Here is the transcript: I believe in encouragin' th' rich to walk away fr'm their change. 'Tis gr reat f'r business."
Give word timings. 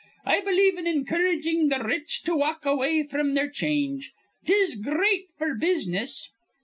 I 0.25 0.39
believe 0.41 0.79
in 0.79 0.87
encouragin' 0.87 1.69
th' 1.69 1.77
rich 1.83 2.23
to 2.23 2.35
walk 2.35 2.65
away 2.65 3.03
fr'm 3.03 3.35
their 3.35 3.51
change. 3.51 4.11
'Tis 4.47 4.73
gr 4.73 4.99
reat 4.99 5.27
f'r 5.39 5.59
business." 5.59 6.31